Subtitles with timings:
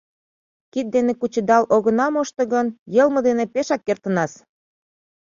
[0.71, 4.31] Кид дене кучедал огына мошто гын, йылме дене пешак кертынас.